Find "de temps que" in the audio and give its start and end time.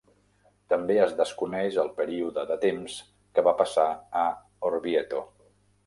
2.55-3.47